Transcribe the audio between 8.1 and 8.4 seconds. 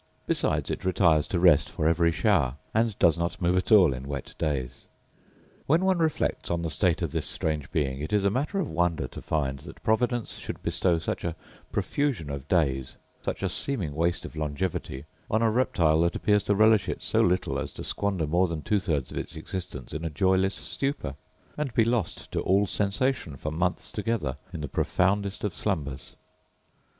is a